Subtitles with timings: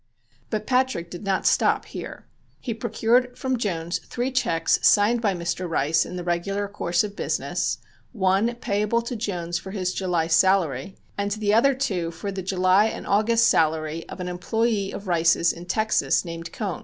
[0.49, 2.25] But Patrick did not stop here.
[2.59, 5.69] He procured from Jones three checks signed by Mr.
[5.69, 7.77] Rice in the regular course of business,
[8.11, 12.85] one payable to Jones for his July salary and the other two for the July
[12.87, 16.79] and August salary of an employee of Rice's in Texas named Cohn.